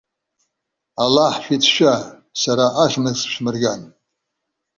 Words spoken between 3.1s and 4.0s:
сышәмырган!